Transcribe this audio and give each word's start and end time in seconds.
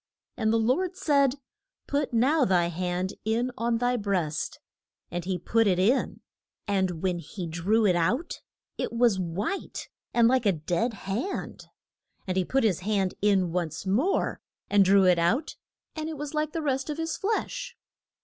And 0.35 0.51
the 0.51 0.57
Lord 0.57 0.97
said, 0.97 1.35
Put 1.85 2.11
now 2.11 2.43
thy 2.43 2.69
hand 2.69 3.13
in 3.23 3.51
on 3.55 3.77
thy 3.77 3.97
breast. 3.97 4.57
And 5.11 5.25
he 5.25 5.37
put 5.37 5.67
it 5.67 5.77
in, 5.77 6.21
and 6.67 7.03
when 7.03 7.19
he 7.19 7.45
drew 7.45 7.85
it 7.85 7.95
out 7.95 8.41
it 8.79 8.91
was 8.91 9.19
white, 9.19 9.89
and 10.11 10.27
like 10.27 10.47
a 10.47 10.53
dead 10.53 10.95
hand. 11.05 11.67
And 12.25 12.35
he 12.35 12.43
put 12.43 12.63
his 12.63 12.79
hand 12.79 13.13
in 13.21 13.51
once 13.51 13.85
more, 13.85 14.41
and 14.71 14.83
drew 14.83 15.03
it 15.05 15.19
out, 15.19 15.55
and 15.95 16.09
it 16.09 16.17
was 16.17 16.33
like 16.33 16.51
the 16.53 16.63
rest 16.63 16.89
of 16.89 16.97
his 16.97 17.15
flesh. 17.15 17.77